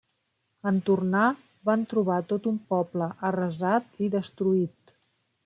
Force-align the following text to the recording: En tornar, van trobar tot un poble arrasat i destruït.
En 0.69 0.77
tornar, 0.87 1.25
van 1.69 1.83
trobar 1.91 2.17
tot 2.31 2.49
un 2.53 2.57
poble 2.73 3.11
arrasat 3.29 4.03
i 4.07 4.11
destruït. 4.19 4.97